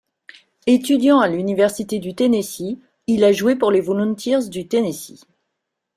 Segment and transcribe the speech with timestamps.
[0.65, 5.27] Étudiant à l'université du Tennessee, il a joué pour les Volunteers du Tennessee.